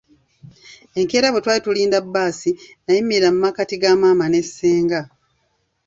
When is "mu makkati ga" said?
3.33-3.91